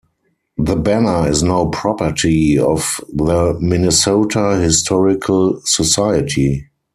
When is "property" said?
1.67-2.57